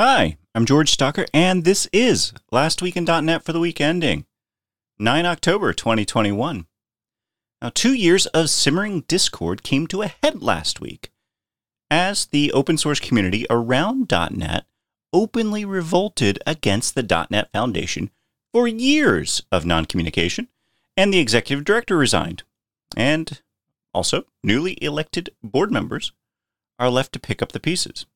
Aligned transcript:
Hi, 0.00 0.38
I'm 0.54 0.64
George 0.64 0.96
Stocker, 0.96 1.26
and 1.34 1.64
this 1.64 1.88
is 1.92 2.32
Last 2.52 2.80
Week 2.80 2.96
in 2.96 3.02
.NET 3.02 3.42
for 3.42 3.52
the 3.52 3.58
week 3.58 3.80
ending 3.80 4.26
9 5.00 5.26
October 5.26 5.72
2021. 5.72 6.68
Now, 7.60 7.70
two 7.74 7.94
years 7.94 8.26
of 8.26 8.48
simmering 8.48 9.00
discord 9.08 9.64
came 9.64 9.88
to 9.88 10.02
a 10.02 10.14
head 10.22 10.40
last 10.40 10.80
week 10.80 11.10
as 11.90 12.26
the 12.26 12.52
open 12.52 12.78
source 12.78 13.00
community 13.00 13.44
around 13.50 14.08
.NET 14.12 14.66
openly 15.12 15.64
revolted 15.64 16.38
against 16.46 16.94
the 16.94 17.26
.NET 17.28 17.50
Foundation 17.50 18.10
for 18.52 18.68
years 18.68 19.42
of 19.50 19.66
non-communication, 19.66 20.46
and 20.96 21.12
the 21.12 21.18
executive 21.18 21.64
director 21.64 21.96
resigned. 21.96 22.44
And 22.96 23.42
also, 23.92 24.26
newly 24.44 24.80
elected 24.80 25.30
board 25.42 25.72
members 25.72 26.12
are 26.78 26.88
left 26.88 27.12
to 27.14 27.18
pick 27.18 27.42
up 27.42 27.50
the 27.50 27.58
pieces. 27.58 28.06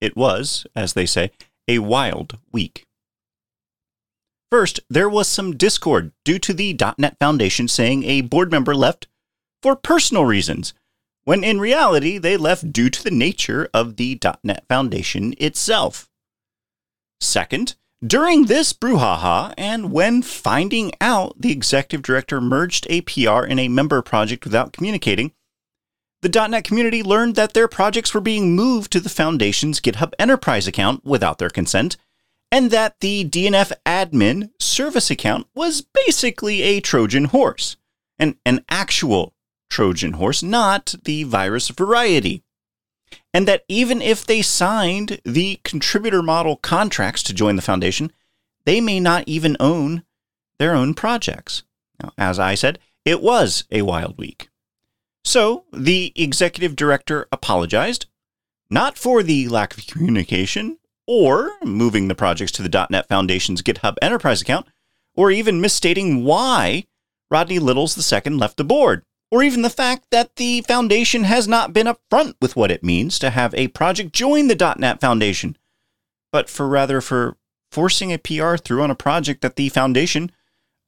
It 0.00 0.16
was, 0.16 0.66
as 0.74 0.94
they 0.94 1.06
say, 1.06 1.30
a 1.68 1.78
wild 1.78 2.38
week. 2.52 2.86
First, 4.50 4.80
there 4.90 5.08
was 5.08 5.28
some 5.28 5.56
discord 5.56 6.12
due 6.24 6.38
to 6.40 6.52
the 6.52 6.76
.NET 6.98 7.16
Foundation 7.20 7.68
saying 7.68 8.04
a 8.04 8.22
board 8.22 8.50
member 8.50 8.74
left 8.74 9.06
for 9.62 9.76
personal 9.76 10.24
reasons, 10.24 10.74
when 11.24 11.44
in 11.44 11.60
reality 11.60 12.18
they 12.18 12.36
left 12.36 12.72
due 12.72 12.90
to 12.90 13.04
the 13.04 13.10
nature 13.10 13.68
of 13.72 13.96
the 13.96 14.18
.NET 14.42 14.64
Foundation 14.68 15.34
itself. 15.38 16.08
Second, 17.20 17.76
during 18.04 18.46
this 18.46 18.72
brouhaha, 18.72 19.52
and 19.58 19.92
when 19.92 20.22
finding 20.22 20.92
out 21.00 21.40
the 21.40 21.52
executive 21.52 22.02
director 22.02 22.40
merged 22.40 22.86
a 22.88 23.02
PR 23.02 23.44
in 23.44 23.58
a 23.58 23.68
member 23.68 24.00
project 24.00 24.44
without 24.44 24.72
communicating, 24.72 25.32
the 26.22 26.48
.NET 26.48 26.64
community 26.64 27.02
learned 27.02 27.34
that 27.36 27.54
their 27.54 27.68
projects 27.68 28.12
were 28.12 28.20
being 28.20 28.54
moved 28.54 28.92
to 28.92 29.00
the 29.00 29.08
Foundation's 29.08 29.80
GitHub 29.80 30.12
Enterprise 30.18 30.66
account 30.66 31.04
without 31.04 31.38
their 31.38 31.50
consent, 31.50 31.96
and 32.52 32.70
that 32.70 33.00
the 33.00 33.24
DNF 33.24 33.72
admin 33.86 34.50
service 34.58 35.10
account 35.10 35.46
was 35.54 35.82
basically 35.82 36.62
a 36.62 36.80
Trojan 36.80 37.26
horse, 37.26 37.76
an, 38.18 38.36
an 38.44 38.64
actual 38.68 39.34
Trojan 39.70 40.14
horse, 40.14 40.42
not 40.42 40.94
the 41.04 41.22
virus 41.24 41.68
variety. 41.68 42.42
And 43.32 43.48
that 43.48 43.64
even 43.68 44.02
if 44.02 44.26
they 44.26 44.42
signed 44.42 45.20
the 45.24 45.60
contributor 45.64 46.22
model 46.22 46.56
contracts 46.56 47.22
to 47.24 47.34
join 47.34 47.56
the 47.56 47.62
Foundation, 47.62 48.12
they 48.66 48.80
may 48.80 49.00
not 49.00 49.24
even 49.26 49.56
own 49.58 50.02
their 50.58 50.74
own 50.74 50.92
projects. 50.92 51.62
Now, 52.02 52.12
as 52.18 52.38
I 52.38 52.54
said, 52.54 52.78
it 53.04 53.22
was 53.22 53.64
a 53.70 53.82
wild 53.82 54.18
week. 54.18 54.49
So 55.24 55.64
the 55.72 56.12
executive 56.16 56.76
director 56.76 57.28
apologized, 57.30 58.06
not 58.70 58.96
for 58.98 59.22
the 59.22 59.48
lack 59.48 59.76
of 59.76 59.86
communication 59.86 60.78
or 61.06 61.52
moving 61.64 62.08
the 62.08 62.14
projects 62.14 62.52
to 62.52 62.62
the 62.62 62.86
.NET 62.90 63.08
Foundation's 63.08 63.62
GitHub 63.62 63.96
Enterprise 64.00 64.40
account, 64.42 64.66
or 65.16 65.30
even 65.30 65.60
misstating 65.60 66.24
why 66.24 66.86
Rodney 67.30 67.58
Littles 67.58 68.12
II 68.12 68.34
left 68.34 68.56
the 68.56 68.64
board, 68.64 69.04
or 69.30 69.42
even 69.42 69.62
the 69.62 69.70
fact 69.70 70.06
that 70.10 70.36
the 70.36 70.60
foundation 70.62 71.24
has 71.24 71.48
not 71.48 71.72
been 71.72 71.88
upfront 71.88 72.34
with 72.40 72.56
what 72.56 72.70
it 72.70 72.84
means 72.84 73.18
to 73.18 73.30
have 73.30 73.54
a 73.54 73.68
project 73.68 74.12
join 74.12 74.48
the 74.48 74.74
.NET 74.78 75.00
Foundation, 75.00 75.56
but 76.32 76.48
for 76.48 76.68
rather 76.68 77.00
for 77.00 77.36
forcing 77.70 78.12
a 78.12 78.18
PR 78.18 78.56
through 78.56 78.82
on 78.82 78.90
a 78.90 78.96
project 78.96 79.42
that 79.42 79.56
the 79.56 79.68
foundation 79.68 80.30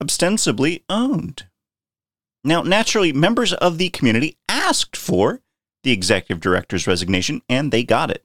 ostensibly 0.00 0.84
owned. 0.88 1.46
Now, 2.44 2.62
naturally, 2.62 3.12
members 3.12 3.52
of 3.52 3.78
the 3.78 3.90
community 3.90 4.36
asked 4.48 4.96
for 4.96 5.40
the 5.84 5.92
executive 5.92 6.40
director's 6.40 6.86
resignation, 6.86 7.42
and 7.48 7.70
they 7.70 7.84
got 7.84 8.10
it. 8.10 8.24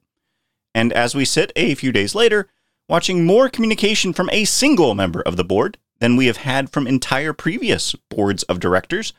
And 0.74 0.92
as 0.92 1.14
we 1.14 1.24
sit 1.24 1.52
a 1.56 1.74
few 1.74 1.92
days 1.92 2.14
later, 2.14 2.48
watching 2.88 3.24
more 3.24 3.48
communication 3.48 4.12
from 4.12 4.28
a 4.30 4.44
single 4.44 4.94
member 4.94 5.22
of 5.22 5.36
the 5.36 5.44
board 5.44 5.78
than 6.00 6.16
we 6.16 6.26
have 6.26 6.38
had 6.38 6.70
from 6.70 6.86
entire 6.86 7.32
previous 7.32 7.94
boards 8.08 8.42
of 8.44 8.60
directors, 8.60 9.12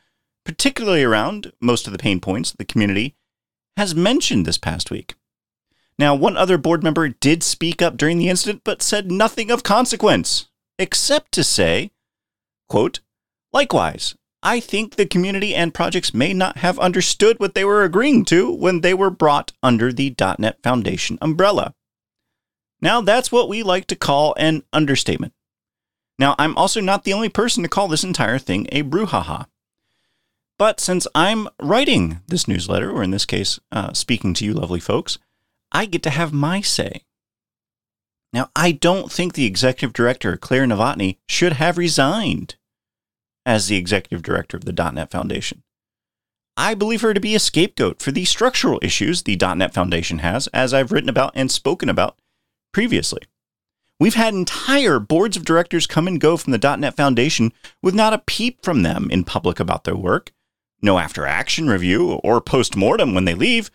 particularly 0.45 1.04
around 1.04 1.52
most 1.61 1.86
of 1.86 1.93
the 1.93 1.99
pain 1.99 2.20
points 2.20 2.52
the 2.52 2.65
community 2.65 3.15
has 3.77 3.95
mentioned 3.95 4.45
this 4.45 4.58
past 4.58 4.92
week. 4.92 5.15
Now, 5.98 6.15
one 6.15 6.38
other 6.38 6.58
board 6.58 6.83
member 6.83 7.09
did 7.09 7.43
speak 7.43 7.82
up 7.82 7.98
during 7.98 8.17
the 8.17 8.30
incident, 8.30 8.61
but 8.64 8.82
said 8.82 9.11
nothing 9.11 9.52
of 9.52 9.64
consequence, 9.64 10.48
except 10.77 11.33
to 11.33 11.43
say, 11.43 11.92
quote, 12.67 13.02
Likewise, 13.52 14.15
I 14.42 14.60
think 14.60 14.95
the 14.95 15.05
community 15.05 15.54
and 15.54 15.73
projects 15.73 16.14
may 16.14 16.33
not 16.33 16.58
have 16.60 16.80
understood 16.80 17.39
what 17.39 17.55
they 17.55 17.66
were 17.66 17.83
agreeing 17.83 18.23
to 18.26 18.52
when 18.52 18.82
they 18.82 18.94
were 18.94 19.10
brought 19.10 19.52
under 19.61 19.92
the 19.92 20.16
.NET 20.39 20.64
Foundation 20.64 21.17
umbrella. 21.22 21.73
Now, 22.82 23.02
that's 23.02 23.32
what 23.32 23.50
we 23.50 23.64
like 23.64 23.88
to 23.88 23.95
call 23.98 24.33
an 24.38 24.64
understatement. 24.72 25.33
Now, 26.17 26.36
I'm 26.39 26.58
also 26.58 26.80
not 26.80 27.04
the 27.04 27.14
only 27.14 27.30
person 27.30 27.64
to 27.64 27.70
call 27.70 27.89
this 27.89 28.04
entire 28.04 28.39
thing 28.39 28.67
a 28.72 28.83
brouhaha. 28.83 29.48
But 30.58 30.80
since 30.80 31.08
I'm 31.16 31.48
writing 31.61 32.21
this 32.27 32.48
newsletter, 32.48 32.92
or 32.92 33.04
in 33.04 33.11
this 33.11 33.26
case, 33.26 33.60
uh, 33.71 33.94
speaking 33.94 34.33
to 34.36 34.45
you 34.45 34.54
lovely 34.54 34.80
folks, 34.80 35.17
I 35.71 35.86
get 35.86 36.04
to 36.04 36.10
have 36.10 36.33
my 36.33 36.61
say. 36.61 37.04
Now, 38.32 38.50
I 38.56 38.71
don't 38.71 39.11
think 39.11 39.33
the 39.33 39.45
executive 39.45 39.94
director, 39.94 40.38
Claire 40.38 40.66
Novotny, 40.66 41.17
should 41.27 41.54
have 41.54 41.77
resigned 41.77 42.56
as 43.45 43.67
the 43.67 43.77
executive 43.77 44.22
director 44.22 44.58
of 44.58 44.66
the 44.66 44.92
.NET 44.92 45.11
Foundation. 45.11 45.64
I 46.58 46.73
believe 46.73 47.02
her 47.02 47.14
to 47.14 47.20
be 47.20 47.36
a 47.36 47.39
scapegoat 47.39 48.02
for 48.02 48.11
the 48.11 48.26
structural 48.26 48.80
issues 48.82 49.23
the 49.23 49.38
.NET 49.38 49.73
Foundation 49.73 50.20
has, 50.20 50.48
as 50.48 50.73
I've 50.73 50.92
written 50.92 51.10
about 51.10 51.32
and 51.36 51.50
spoken 51.50 51.89
about 51.89 52.17
previously. 52.73 53.22
We've 54.00 54.16
had 54.16 54.33
entire 54.33 55.00
boards 55.00 55.36
of 55.36 55.44
directors 55.44 55.88
come 55.88 56.08
and 56.08 56.22
go 56.22 56.38
from 56.38 56.52
the 56.52 56.77
.NET 56.77 56.95
Foundation 56.95 57.52
with 57.82 57.94
not 57.94 58.14
a 58.14 58.23
peep 58.26 58.64
from 58.64 58.83
them 58.83 59.10
in 59.11 59.26
public 59.26 59.60
about 59.60 59.83
their 59.83 59.95
work, 59.95 60.32
no 60.82 60.98
after 60.98 61.26
action 61.26 61.70
review 61.70 62.14
or 62.23 62.39
post 62.39 62.77
mortem 62.77 63.14
when 63.14 63.26
they 63.26 63.36
leave, 63.36 63.70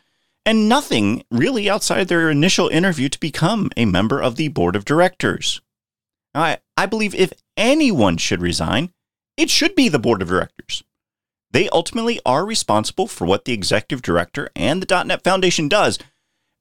and 0.47 0.69
nothing 0.69 1.25
really 1.31 1.69
outside 1.69 2.09
their 2.09 2.31
initial 2.31 2.69
interview 2.69 3.11
to 3.11 3.21
become 3.21 3.71
a 3.77 3.85
member 3.85 4.21
of 4.21 4.37
the 4.37 4.49
board 4.49 4.77
of 4.77 4.87
directors. 4.87 5.61
I, 6.35 6.59
I 6.77 6.87
believe 6.87 7.15
if 7.15 7.33
anyone 7.57 8.17
should 8.17 8.41
resign, 8.41 8.94
it 9.37 9.51
should 9.51 9.75
be 9.75 9.89
the 9.89 9.99
board 9.99 10.23
of 10.23 10.29
directors. 10.29 10.83
They 11.51 11.69
ultimately 11.69 12.21
are 12.27 12.45
responsible 12.45 13.07
for 13.07 13.27
what 13.27 13.45
the 13.45 13.53
executive 13.53 14.03
director 14.03 14.51
and 14.57 14.83
the 14.83 15.05
.NET 15.05 15.23
Foundation 15.23 15.69
does. 15.69 15.99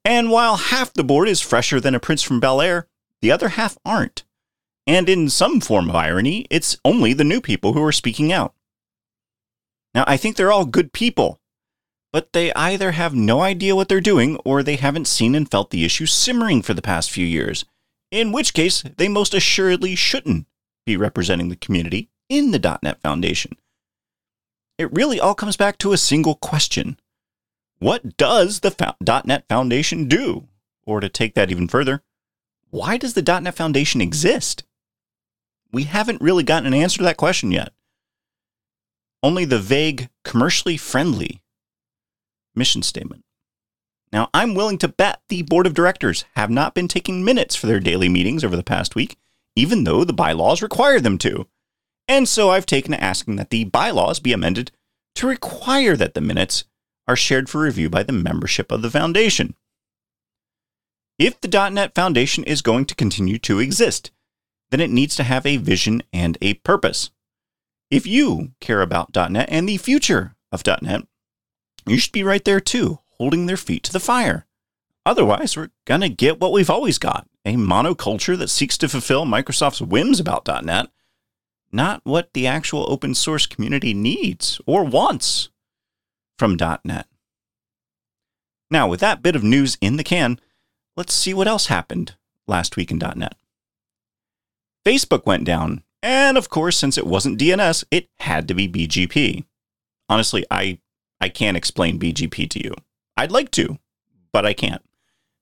And 0.06 0.30
while 0.30 0.58
half 0.58 0.94
the 0.94 1.04
board 1.04 1.28
is 1.28 1.42
fresher 1.42 1.80
than 1.80 1.96
a 1.96 2.00
prince 2.00 2.22
from 2.22 2.40
Bel 2.40 2.62
Air, 2.62 2.88
the 3.22 3.32
other 3.32 3.50
half 3.50 3.78
aren't. 3.84 4.24
And 4.86 5.10
in 5.10 5.30
some 5.30 5.62
form 5.62 5.90
of 5.90 5.96
irony, 5.96 6.46
it's 6.50 6.78
only 6.84 7.14
the 7.14 7.24
new 7.24 7.42
people 7.42 7.74
who 7.74 7.84
are 7.84 7.92
speaking 7.92 8.32
out. 8.32 8.54
Now, 9.96 10.04
I 10.06 10.18
think 10.18 10.36
they're 10.36 10.52
all 10.52 10.66
good 10.66 10.94
people, 10.94 11.40
but 12.12 12.34
they 12.34 12.54
either 12.54 12.92
have 12.92 13.16
no 13.16 13.42
idea 13.42 13.76
what 13.76 13.88
they're 13.90 14.02
doing 14.02 14.38
or 14.46 14.62
they 14.62 14.76
haven't 14.76 15.08
seen 15.08 15.36
and 15.36 15.50
felt 15.50 15.70
the 15.70 15.86
issue 15.86 16.06
simmering 16.06 16.62
for 16.62 16.74
the 16.74 16.82
past 16.82 17.10
few 17.10 17.26
years, 17.26 17.66
in 18.12 18.32
which 18.32 18.54
case 18.54 18.84
they 18.98 19.08
most 19.08 19.34
assuredly 19.34 19.96
shouldn't 19.96 20.46
be 20.86 20.98
representing 20.98 21.50
the 21.50 21.56
community 21.56 22.10
in 22.30 22.52
the 22.52 22.80
.NET 22.82 23.02
Foundation. 23.02 23.58
It 24.78 24.92
really 24.94 25.20
all 25.20 25.36
comes 25.36 25.58
back 25.58 25.78
to 25.80 25.94
a 25.94 25.98
single 25.98 26.36
question. 26.36 27.00
What 27.80 28.18
does 28.18 28.62
the 28.62 28.96
.NET 29.26 29.48
Foundation 29.48 30.08
do? 30.08 30.48
Or 30.86 31.00
to 31.00 31.10
take 31.10 31.36
that 31.36 31.52
even 31.52 31.68
further, 31.68 32.02
why 32.70 32.98
does 32.98 33.14
the 33.14 33.22
.NET 33.22 33.56
Foundation 33.56 34.02
exist? 34.02 34.64
We 35.72 35.84
haven't 35.84 36.22
really 36.22 36.44
gotten 36.44 36.68
an 36.68 36.74
answer 36.74 36.98
to 36.98 37.04
that 37.04 37.18
question 37.18 37.52
yet. 37.52 37.74
Only 39.22 39.46
the 39.46 39.60
vague, 39.60 40.10
commercially 40.24 40.78
friendly 40.78 41.42
mission 42.56 42.84
statement. 42.84 43.24
Now, 44.12 44.30
I'm 44.34 44.54
willing 44.54 44.78
to 44.80 44.88
bet 44.88 45.22
the 45.28 45.42
board 45.42 45.66
of 45.66 45.74
directors 45.74 46.26
have 46.36 46.52
not 46.52 46.76
been 46.76 46.88
taking 46.88 47.26
minutes 47.26 47.56
for 47.56 47.66
their 47.66 47.80
daily 47.80 48.10
meetings 48.10 48.44
over 48.44 48.56
the 48.56 48.64
past 48.64 48.94
week, 48.96 49.18
even 49.56 49.84
though 49.84 50.04
the 50.04 50.14
bylaws 50.14 50.62
require 50.62 51.00
them 51.00 51.18
to. 51.20 51.48
And 52.08 52.28
so 52.28 52.50
I've 52.50 52.66
taken 52.66 52.92
to 52.92 53.04
asking 53.04 53.38
that 53.38 53.50
the 53.50 53.64
bylaws 53.66 54.20
be 54.20 54.34
amended 54.34 54.72
to 55.16 55.28
require 55.28 55.96
that 55.96 56.14
the 56.14 56.22
minutes 56.22 56.66
are 57.08 57.16
shared 57.16 57.50
for 57.50 57.62
review 57.62 57.90
by 57.90 58.04
the 58.04 58.14
membership 58.14 58.72
of 58.72 58.82
the 58.82 58.90
foundation. 58.90 59.56
If 61.20 61.40
the 61.40 61.70
.NET 61.70 61.94
Foundation 61.94 62.44
is 62.44 62.62
going 62.62 62.86
to 62.86 62.96
continue 62.96 63.38
to 63.40 63.60
exist, 63.60 64.12
then 64.72 64.80
it 64.80 64.90
needs 64.90 65.16
to 65.16 65.24
have 65.24 65.46
a 65.46 65.58
vision 65.58 66.02
and 66.12 66.38
a 66.42 66.56
purpose. 66.56 67.12
If 67.92 68.08
you 68.08 68.54
care 68.60 68.82
about 68.82 69.16
.NET 69.16 69.48
and 69.50 69.70
the 69.70 69.78
future 69.78 70.36
of 70.52 70.64
.NET, 70.66 71.04
you 71.86 71.98
should 71.98 72.12
be 72.12 72.24
right 72.24 72.44
there 72.44 72.60
too, 72.60 73.00
holding 73.18 73.46
their 73.46 73.58
feet 73.58 73.84
to 73.84 73.94
the 73.94 74.00
fire. 74.00 74.48
Otherwise, 75.06 75.56
we're 75.56 75.70
going 75.86 76.02
to 76.02 76.10
get 76.10 76.40
what 76.40 76.52
we've 76.52 76.70
always 76.70 76.98
got 76.98 77.28
a 77.46 77.56
monoculture 77.56 78.38
that 78.38 78.50
seeks 78.50 78.78
to 78.78 78.90
fulfill 78.90 79.26
Microsoft's 79.26 79.82
whims 79.82 80.20
about 80.20 80.48
.NET 80.48 80.90
not 81.74 82.02
what 82.04 82.34
the 82.34 82.48
actual 82.48 82.86
open 82.90 83.16
source 83.16 83.46
community 83.46 83.94
needs 83.94 84.62
or 84.66 84.84
wants 84.84 85.50
from 86.38 86.58
.NET. 86.84 87.08
Now, 88.70 88.88
with 88.88 89.00
that 89.02 89.22
bit 89.22 89.36
of 89.36 89.44
news 89.44 89.78
in 89.82 89.98
the 89.98 90.04
can, 90.04 90.40
let's 90.98 91.14
see 91.14 91.34
what 91.34 91.48
else 91.48 91.68
happened 91.68 92.16
last 92.48 92.76
week 92.76 92.92
in 92.92 92.98
.NET. 92.98 93.36
Facebook 94.86 95.26
went 95.26 95.46
down, 95.46 95.84
and 96.02 96.38
of 96.38 96.50
course, 96.50 96.78
since 96.78 96.98
it 96.98 97.08
wasn't 97.08 97.40
DNS, 97.40 97.84
it 97.92 98.10
had 98.20 98.48
to 98.48 98.54
be 98.54 98.68
BGP. 98.68 99.46
Honestly, 100.10 100.46
I 100.52 100.80
I 101.22 101.30
can't 101.30 101.56
explain 101.56 102.00
BGP 102.00 102.50
to 102.50 102.64
you. 102.64 102.74
I'd 103.16 103.32
like 103.32 103.50
to, 103.52 103.78
but 104.34 104.46
I 104.46 104.52
can't. 104.54 104.82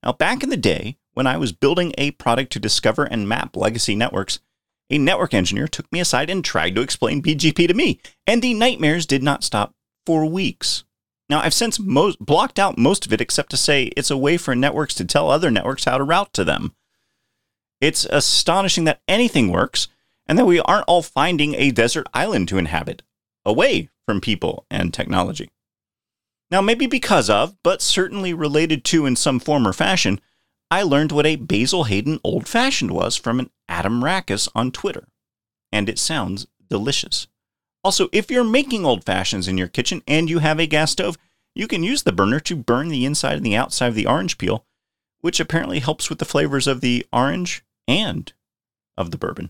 Now, 0.04 0.14
back 0.14 0.44
in 0.44 0.50
the 0.50 0.58
day, 0.58 0.98
when 1.14 1.26
I 1.26 1.38
was 1.38 1.52
building 1.52 1.94
a 1.98 2.12
product 2.12 2.52
to 2.54 2.60
discover 2.60 3.04
and 3.04 3.28
map 3.28 3.56
legacy 3.56 3.96
networks, 3.96 4.40
a 4.92 4.98
network 4.98 5.34
engineer 5.34 5.68
took 5.68 5.92
me 5.92 6.00
aside 6.00 6.30
and 6.30 6.44
tried 6.46 6.76
to 6.76 6.82
explain 6.82 7.24
BGP 7.24 7.68
to 7.68 7.74
me, 7.74 8.00
and 8.28 8.42
the 8.42 8.54
nightmares 8.54 9.06
did 9.06 9.24
not 9.24 9.44
stop 9.44 9.74
for 10.06 10.26
weeks. 10.26 10.84
Now, 11.30 11.40
I've 11.40 11.54
since 11.54 11.78
blocked 11.78 12.60
out 12.60 12.78
most 12.78 13.06
of 13.06 13.14
it 13.14 13.22
except 13.22 13.52
to 13.52 13.58
say 13.58 13.86
it's 13.96 14.12
a 14.12 14.18
way 14.18 14.36
for 14.36 14.54
networks 14.54 14.94
to 14.96 15.06
tell 15.06 15.32
other 15.32 15.50
networks 15.50 15.86
how 15.86 15.98
to 15.98 16.04
route 16.04 16.34
to 16.34 16.44
them. 16.44 16.76
It's 17.80 18.06
astonishing 18.06 18.84
that 18.84 19.02
anything 19.08 19.50
works 19.50 19.88
and 20.28 20.38
that 20.38 20.46
we 20.46 20.60
aren't 20.60 20.88
all 20.88 21.02
finding 21.02 21.56
a 21.56 21.72
desert 21.72 22.08
island 22.14 22.50
to 22.50 22.58
inhabit, 22.58 23.02
away 23.46 23.90
from 24.06 24.20
people 24.20 24.66
and 24.70 24.94
technology. 24.94 25.50
Now, 26.52 26.60
maybe 26.60 26.86
because 26.86 27.30
of, 27.30 27.56
but 27.64 27.82
certainly 27.82 28.34
related 28.34 28.84
to 28.86 29.06
in 29.06 29.16
some 29.16 29.40
form 29.40 29.66
or 29.66 29.72
fashion, 29.72 30.20
I 30.70 30.84
learned 30.84 31.12
what 31.14 31.26
a 31.26 31.38
Basil 31.38 31.86
Hayden 31.86 32.20
old 32.24 32.48
fashioned 32.48 32.92
was 32.92 33.16
from 33.16 33.40
an 33.40 33.50
Adam 33.72 34.04
Rackis 34.04 34.50
on 34.54 34.70
Twitter. 34.70 35.08
And 35.72 35.88
it 35.88 35.98
sounds 35.98 36.46
delicious. 36.70 37.28
Also, 37.84 38.10
if 38.12 38.30
you're 38.30 38.44
making 38.44 38.86
old 38.86 39.06
fashions 39.06 39.48
in 39.48 39.58
your 39.58 39.70
kitchen 39.70 40.04
and 40.08 40.30
you 40.30 40.40
have 40.40 40.60
a 40.60 40.68
gas 40.68 40.92
stove, 40.92 41.18
you 41.56 41.68
can 41.68 41.82
use 41.82 42.04
the 42.04 42.12
burner 42.12 42.40
to 42.42 42.56
burn 42.56 42.90
the 42.90 43.06
inside 43.06 43.38
and 43.38 43.46
the 43.46 43.56
outside 43.56 43.88
of 43.88 43.96
the 43.96 44.06
orange 44.06 44.38
peel, 44.38 44.66
which 45.22 45.40
apparently 45.40 45.80
helps 45.80 46.10
with 46.10 46.20
the 46.20 46.26
flavors 46.26 46.68
of 46.68 46.82
the 46.82 47.06
orange 47.12 47.64
and 47.88 48.34
of 48.98 49.12
the 49.12 49.18
bourbon. 49.18 49.50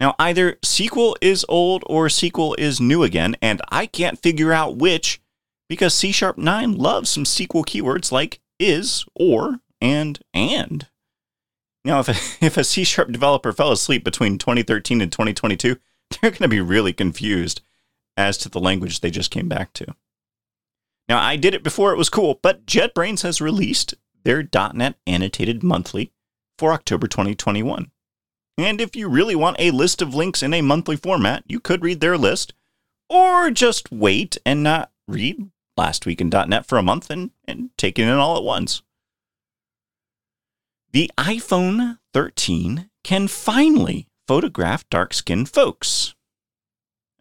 Now, 0.00 0.14
either 0.18 0.52
SQL 0.64 1.16
is 1.20 1.44
old 1.48 1.82
or 1.86 2.06
SQL 2.06 2.54
is 2.58 2.80
new 2.80 3.02
again, 3.02 3.36
and 3.42 3.60
I 3.68 3.86
can't 3.86 4.22
figure 4.22 4.52
out 4.52 4.76
which 4.76 5.20
because 5.68 5.92
C 5.92 6.12
Sharp 6.12 6.38
9 6.38 6.76
loves 6.76 7.10
some 7.10 7.24
SQL 7.24 7.66
keywords 7.66 8.12
like 8.12 8.40
is, 8.58 9.04
or, 9.14 9.60
and, 9.80 10.18
and. 10.32 10.86
Now, 11.88 12.00
if 12.06 12.08
a, 12.08 12.44
if 12.44 12.56
a 12.56 12.64
C 12.64 12.84
Sharp 12.84 13.10
developer 13.10 13.52
fell 13.52 13.72
asleep 13.72 14.04
between 14.04 14.38
2013 14.38 15.00
and 15.00 15.10
2022, 15.10 15.78
they're 16.10 16.30
going 16.30 16.42
to 16.42 16.48
be 16.48 16.60
really 16.60 16.92
confused 16.92 17.62
as 18.16 18.36
to 18.38 18.48
the 18.48 18.60
language 18.60 19.00
they 19.00 19.10
just 19.10 19.30
came 19.30 19.48
back 19.48 19.72
to. 19.72 19.86
Now, 21.08 21.18
I 21.18 21.36
did 21.36 21.54
it 21.54 21.64
before 21.64 21.92
it 21.92 21.96
was 21.96 22.10
cool, 22.10 22.38
but 22.42 22.66
JetBrains 22.66 23.22
has 23.22 23.40
released 23.40 23.94
their 24.24 24.46
.NET 24.74 24.96
Annotated 25.06 25.62
Monthly 25.62 26.12
for 26.58 26.72
October 26.72 27.06
2021. 27.06 27.90
And 28.58 28.80
if 28.80 28.94
you 28.94 29.08
really 29.08 29.36
want 29.36 29.56
a 29.58 29.70
list 29.70 30.02
of 30.02 30.14
links 30.14 30.42
in 30.42 30.52
a 30.52 30.60
monthly 30.60 30.96
format, 30.96 31.44
you 31.46 31.60
could 31.60 31.82
read 31.82 32.00
their 32.00 32.18
list, 32.18 32.52
or 33.08 33.50
just 33.50 33.90
wait 33.90 34.36
and 34.44 34.62
not 34.62 34.90
read 35.06 35.48
last 35.78 36.04
week 36.04 36.20
in 36.20 36.28
.NET 36.28 36.66
for 36.66 36.76
a 36.76 36.82
month 36.82 37.08
and, 37.08 37.30
and 37.46 37.70
take 37.78 37.98
it 37.98 38.02
in 38.02 38.10
all 38.10 38.36
at 38.36 38.42
once. 38.42 38.82
The 40.90 41.10
iPhone 41.18 41.98
13 42.14 42.88
can 43.04 43.28
finally 43.28 44.08
photograph 44.26 44.88
dark 44.88 45.12
skinned 45.12 45.50
folks. 45.50 46.14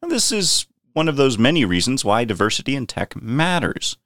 And 0.02 0.10
this 0.10 0.32
is 0.32 0.68
one 0.94 1.10
of 1.10 1.18
those 1.18 1.38
many 1.38 1.66
reasons 1.66 2.06
why 2.06 2.24
diversity 2.24 2.76
in 2.76 2.88
tech 2.88 3.22
matters. 3.22 3.98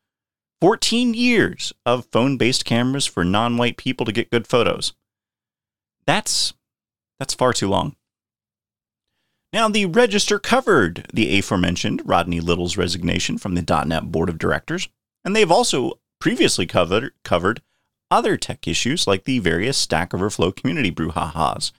14 0.61 1.13
years 1.13 1.73
of 1.85 2.07
phone 2.11 2.37
based 2.37 2.65
cameras 2.65 3.05
for 3.05 3.23
non 3.23 3.57
white 3.57 3.77
people 3.77 4.05
to 4.05 4.11
get 4.11 4.31
good 4.31 4.47
photos. 4.47 4.93
That's, 6.07 6.53
that's 7.19 7.35
far 7.35 7.53
too 7.53 7.69
long. 7.69 7.95
Now, 9.53 9.67
the 9.67 9.85
Register 9.85 10.39
covered 10.39 11.05
the 11.13 11.37
aforementioned 11.37 12.01
Rodney 12.05 12.39
Littles' 12.39 12.77
resignation 12.77 13.37
from 13.37 13.53
the 13.53 13.85
.NET 13.85 14.11
Board 14.11 14.29
of 14.29 14.39
Directors, 14.39 14.89
and 15.23 15.35
they've 15.35 15.51
also 15.51 15.99
previously 16.19 16.65
covered, 16.65 17.13
covered 17.23 17.61
other 18.11 18.37
tech 18.37 18.67
issues 18.67 19.07
like 19.07 19.23
the 19.23 19.39
various 19.39 19.77
Stack 19.77 20.13
Overflow 20.13 20.51
community 20.51 20.91
brouhahas. 20.91 21.71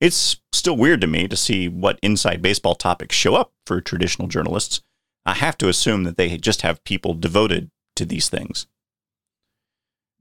It's 0.00 0.36
still 0.52 0.76
weird 0.76 1.00
to 1.00 1.06
me 1.06 1.26
to 1.26 1.36
see 1.36 1.68
what 1.68 1.98
inside 2.02 2.42
baseball 2.42 2.74
topics 2.74 3.16
show 3.16 3.34
up 3.34 3.52
for 3.66 3.80
traditional 3.80 4.28
journalists. 4.28 4.82
I 5.24 5.34
have 5.34 5.56
to 5.58 5.68
assume 5.68 6.04
that 6.04 6.16
they 6.16 6.36
just 6.36 6.62
have 6.62 6.84
people 6.84 7.14
devoted 7.14 7.70
to 7.96 8.04
these 8.04 8.28
things. 8.28 8.66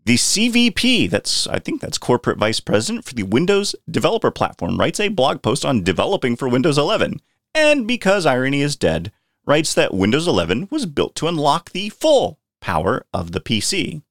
The 0.06 0.16
CVP, 0.16 1.10
that's 1.10 1.46
I 1.48 1.60
think 1.60 1.82
that's 1.82 1.98
corporate 1.98 2.40
vice 2.40 2.60
president 2.60 3.06
for 3.06 3.14
the 3.14 3.24
Windows 3.24 3.76
developer 3.90 4.32
platform, 4.32 4.80
writes 4.80 5.00
a 5.00 5.10
blog 5.10 5.42
post 5.42 5.66
on 5.66 5.84
developing 5.84 6.36
for 6.36 6.48
Windows 6.48 6.78
11. 6.78 7.20
And 7.54 7.88
because 7.88 8.26
irony 8.26 8.62
is 8.62 8.76
dead, 8.76 9.12
writes 9.46 9.74
that 9.74 9.94
Windows 9.94 10.28
11 10.28 10.70
was 10.72 10.86
built 10.86 11.16
to 11.16 11.28
unlock 11.28 11.72
the 11.72 11.90
full 11.90 12.40
power 12.62 13.06
of 13.14 13.32
the 13.32 13.42
PC 13.42 14.02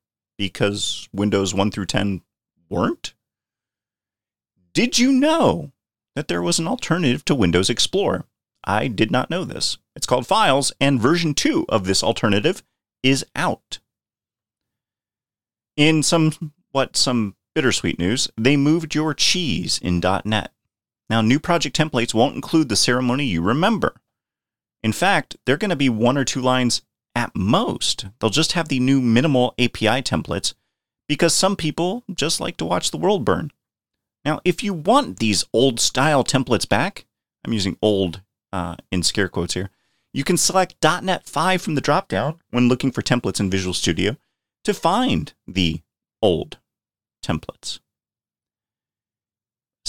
because 0.41 1.07
Windows 1.13 1.53
1 1.53 1.71
through 1.71 1.85
10 1.85 2.23
weren't. 2.71 3.13
Did 4.73 4.99
you 4.99 5.13
know 5.13 5.71
that 6.17 6.29
there 6.29 6.41
was 6.41 6.59
an 6.59 6.67
alternative 6.67 7.27
to 7.27 7.35
Windows 7.35 7.69
Explorer? 7.69 8.25
I 8.65 8.89
did 8.89 9.11
not 9.11 9.29
know 9.29 9.45
this. 9.45 9.77
It's 9.95 10.07
called 10.07 10.27
Files, 10.27 10.73
and 10.81 10.99
version 10.99 11.35
2 11.35 11.67
of 11.69 11.85
this 11.85 12.03
alternative 12.03 12.63
is 13.03 13.23
out. 13.37 13.81
In 15.77 16.03
some 16.03 16.55
what 16.73 16.97
some 16.97 17.37
bittersweet 17.55 17.99
news, 17.99 18.31
they 18.39 18.57
moved 18.57 18.95
your 18.95 19.13
cheese 19.13 19.79
in 19.83 20.01
.NET. 20.25 20.53
Now, 21.11 21.21
new 21.21 21.39
project 21.39 21.77
templates 21.77 22.15
won't 22.15 22.35
include 22.35 22.71
the 22.71 22.77
ceremony 22.77 23.27
you 23.27 23.43
remember. 23.43 24.01
In 24.83 24.93
fact, 24.93 25.37
they're 25.45 25.59
going 25.59 25.69
to 25.69 25.77
be 25.77 25.91
one 25.91 26.17
or 26.17 26.25
two 26.25 26.41
lines 26.41 26.81
at 27.15 27.35
most. 27.35 28.07
They'll 28.19 28.31
just 28.31 28.53
have 28.53 28.69
the 28.69 28.81
new 28.81 29.01
minimal 29.01 29.55
API 29.59 30.03
templates 30.03 30.55
because 31.09 31.35
some 31.35 31.57
people 31.57 32.05
just 32.13 32.41
like 32.41 32.57
to 32.59 32.65
watch 32.65 32.91
the 32.91 32.97
world 32.97 33.25
burn. 33.25 33.51
Now, 34.25 34.41
if 34.45 34.63
you 34.63 34.75
want 34.75 35.19
these 35.19 35.45
old 35.53 35.81
style 35.81 36.25
templates 36.25 36.69
back, 36.69 37.07
I'm 37.45 37.53
using 37.53 37.77
old 37.81 38.23
uh, 38.53 38.77
in 38.91 39.03
scare 39.03 39.29
quotes 39.29 39.55
here, 39.55 39.71
you 40.13 40.25
can 40.25 40.37
select 40.37 40.77
.NET 40.83 41.27
5 41.27 41.63
from 41.63 41.75
the 41.75 41.83
dropdown 41.83 42.39
when 42.51 42.69
looking 42.69 42.91
for 42.91 43.03
templates 43.03 43.41
in 43.41 43.51
Visual 43.51 43.75
Studio 43.75 44.17
to 44.65 44.75
find 44.75 45.33
the 45.47 45.81
old 46.21 46.59
templates. 47.25 47.81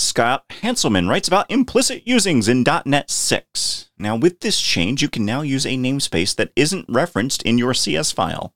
Scott 0.02 0.48
Hanselman 0.50 1.08
writes 1.08 1.28
about 1.28 1.50
implicit 1.50 2.06
usings 2.06 2.50
in 2.50 2.66
.NET 2.86 3.10
6. 3.10 3.92
Now, 3.98 4.16
with 4.16 4.40
this 4.40 4.60
change, 4.60 5.02
you 5.02 5.10
can 5.10 5.26
now 5.26 5.42
use 5.42 5.66
a 5.66 5.78
namespace 5.78 6.36
that 6.36 6.52
isn't 6.56 6.88
referenced 6.90 7.44
in 7.44 7.58
your 7.58 7.74
CS 7.74 8.12
file. 8.12 8.54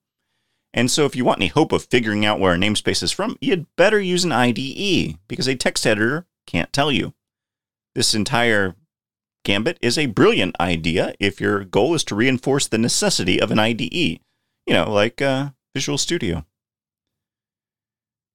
And 0.74 0.92
so 0.92 1.06
if 1.06 1.16
you 1.16 1.24
want 1.24 1.40
any 1.40 1.48
hope 1.48 1.72
of 1.72 1.86
figuring 1.86 2.25
out 2.25 2.40
where 2.40 2.54
a 2.54 2.58
namespace 2.58 3.02
is 3.02 3.12
from, 3.12 3.38
you'd 3.40 3.68
better 3.78 4.00
use 4.00 4.25
an 4.25 4.32
IDE, 4.32 5.18
because 5.28 5.48
a 5.48 5.56
text 5.56 5.88
editor 5.88 6.25
can't 6.46 6.74
tell 6.74 6.92
you. 6.92 7.14
This 7.94 8.14
entire 8.14 8.75
gambit 9.46 9.78
is 9.82 9.98
a 9.98 10.08
brilliant 10.08 10.60
idea 10.60 11.14
if 11.20 11.40
your 11.40 11.64
goal 11.64 11.94
is 11.94 12.04
to 12.06 12.16
reinforce 12.16 12.68
the 12.68 12.78
necessity 12.78 13.40
of 13.40 13.52
an 13.52 13.60
IDE. 13.60 13.94
You 13.94 14.74
know, 14.74 14.92
like 14.92 15.22
uh, 15.22 15.52
Visual 15.74 15.98
Studio. 15.98 16.46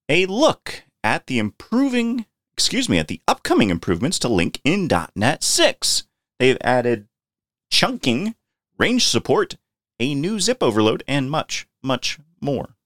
A 0.09 0.27
look 0.27 0.85
at 1.05 1.27
the 1.27 1.39
improving, 1.39 2.25
excuse 2.61 2.91
me, 2.91 2.99
at 2.99 3.09
the 3.09 3.23
upcoming 3.27 3.71
improvements 3.71 4.19
to 4.19 4.29
LINQ 4.29 4.61
in 4.65 4.87
.NET 5.17 5.43
6. 5.43 6.05
They've 6.39 6.59
added 6.61 7.09
chunking, 7.71 8.35
range 8.77 9.07
support, 9.07 9.57
a 9.99 10.15
new 10.15 10.39
zip 10.39 10.63
overload, 10.63 11.03
and 11.09 11.31
much, 11.31 11.67
much 11.83 12.19
more. 12.39 12.77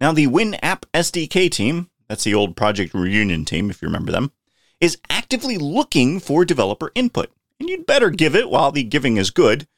Now, 0.00 0.12
the 0.12 0.26
WinApp 0.26 0.84
SDK 0.94 1.50
team, 1.50 1.90
that's 2.08 2.24
the 2.24 2.32
old 2.32 2.56
Project 2.56 2.94
Reunion 2.94 3.44
team, 3.44 3.68
if 3.68 3.82
you 3.82 3.88
remember 3.88 4.10
them, 4.10 4.32
is 4.80 4.96
actively 5.10 5.58
looking 5.58 6.18
for 6.18 6.46
developer 6.46 6.92
input. 6.94 7.30
And 7.60 7.68
you'd 7.68 7.84
better 7.84 8.08
give 8.08 8.34
it 8.34 8.48
while 8.48 8.72
the 8.72 8.84
giving 8.84 9.18
is 9.18 9.30
good, 9.30 9.68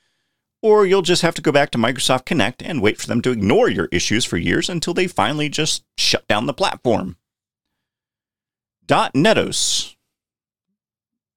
or 0.62 0.86
you'll 0.86 1.02
just 1.02 1.22
have 1.22 1.34
to 1.34 1.42
go 1.42 1.50
back 1.50 1.70
to 1.72 1.78
Microsoft 1.78 2.26
Connect 2.26 2.62
and 2.62 2.80
wait 2.80 2.98
for 3.00 3.08
them 3.08 3.22
to 3.22 3.32
ignore 3.32 3.68
your 3.68 3.88
issues 3.90 4.24
for 4.24 4.36
years 4.36 4.68
until 4.68 4.94
they 4.94 5.08
finally 5.08 5.48
just 5.48 5.82
shut 5.98 6.28
down 6.28 6.46
the 6.46 6.54
platform. 6.54 7.16
.NETOS 8.88 9.96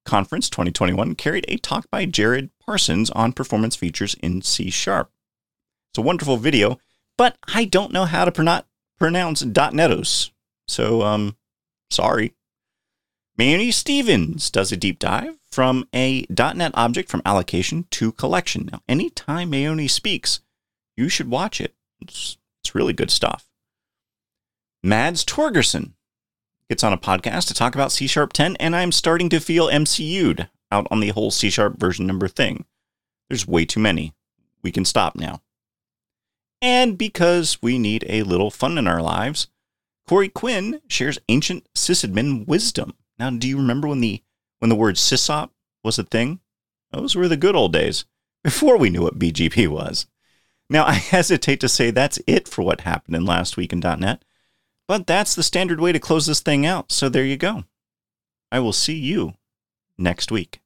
Conference 0.04 0.48
2021 0.50 1.14
carried 1.14 1.44
a 1.48 1.56
talk 1.58 1.90
by 1.90 2.04
Jared 2.04 2.50
Parsons 2.64 3.10
on 3.10 3.32
performance 3.32 3.76
features 3.76 4.14
in 4.22 4.42
C 4.42 4.70
Sharp. 4.70 5.10
It's 5.90 5.98
a 5.98 6.02
wonderful 6.02 6.36
video, 6.36 6.78
but 7.16 7.36
I 7.52 7.64
don't 7.64 7.92
know 7.92 8.06
how 8.06 8.24
to 8.24 8.32
pronounce 8.32 8.64
pronounce 8.98 9.42
.netos. 9.42 10.30
So, 10.68 11.02
um, 11.02 11.36
sorry. 11.90 12.34
Maoni 13.38 13.72
Stephens 13.72 14.50
does 14.50 14.70
a 14.70 14.76
deep 14.76 14.98
dive 14.98 15.38
from 15.50 15.88
a 15.94 16.26
.NET 16.28 16.72
object 16.74 17.08
from 17.08 17.22
allocation 17.24 17.86
to 17.92 18.12
collection. 18.12 18.68
Now, 18.70 18.82
anytime 18.88 19.50
Maoni 19.50 19.88
speaks, 19.88 20.40
you 20.96 21.08
should 21.08 21.30
watch 21.30 21.60
it. 21.60 21.74
It's, 22.00 22.36
it's 22.62 22.74
really 22.74 22.92
good 22.92 23.10
stuff. 23.10 23.48
Mads 24.82 25.24
Torgersen 25.24 25.92
gets 26.70 26.84
on 26.84 26.92
a 26.92 26.96
podcast 26.96 27.48
to 27.48 27.54
talk 27.54 27.74
about 27.74 27.90
C 27.90 28.06
Sharp 28.06 28.32
10, 28.32 28.54
and 28.60 28.76
I'm 28.76 28.92
starting 28.92 29.28
to 29.30 29.40
feel 29.40 29.66
MCU'd 29.66 30.48
out 30.70 30.86
on 30.88 31.00
the 31.00 31.08
whole 31.08 31.32
C 31.32 31.50
Sharp 31.50 31.78
version 31.80 32.06
number 32.06 32.28
thing. 32.28 32.64
There's 33.28 33.46
way 33.46 33.64
too 33.64 33.80
many. 33.80 34.14
We 34.62 34.70
can 34.70 34.84
stop 34.84 35.16
now. 35.16 35.42
And 36.62 36.96
because 36.96 37.60
we 37.60 37.76
need 37.76 38.06
a 38.08 38.22
little 38.22 38.52
fun 38.52 38.78
in 38.78 38.86
our 38.86 39.02
lives, 39.02 39.48
Corey 40.06 40.28
Quinn 40.28 40.80
shares 40.86 41.18
ancient 41.28 41.66
sysadmin 41.74 42.46
wisdom. 42.46 42.94
Now, 43.18 43.30
do 43.30 43.48
you 43.48 43.56
remember 43.56 43.88
when 43.88 44.00
the 44.00 44.22
when 44.60 44.68
the 44.68 44.76
word 44.76 44.94
sysop 44.94 45.50
was 45.82 45.98
a 45.98 46.04
thing? 46.04 46.38
Those 46.92 47.16
were 47.16 47.26
the 47.26 47.36
good 47.36 47.56
old 47.56 47.72
days 47.72 48.04
before 48.44 48.76
we 48.76 48.90
knew 48.90 49.02
what 49.02 49.18
BGP 49.18 49.66
was. 49.66 50.06
Now, 50.68 50.84
I 50.86 50.92
hesitate 50.92 51.58
to 51.60 51.68
say 51.68 51.90
that's 51.90 52.20
it 52.28 52.46
for 52.46 52.62
what 52.62 52.82
happened 52.82 53.16
in 53.16 53.24
last 53.24 53.56
week 53.56 53.72
in 53.72 53.80
.NET, 53.80 54.24
but 54.90 55.06
that's 55.06 55.36
the 55.36 55.44
standard 55.44 55.78
way 55.78 55.92
to 55.92 56.00
close 56.00 56.26
this 56.26 56.40
thing 56.40 56.66
out. 56.66 56.90
So 56.90 57.08
there 57.08 57.24
you 57.24 57.36
go. 57.36 57.62
I 58.50 58.58
will 58.58 58.72
see 58.72 58.96
you 58.96 59.34
next 59.96 60.32
week. 60.32 60.58